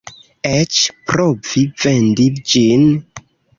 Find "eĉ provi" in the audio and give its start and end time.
0.51-1.63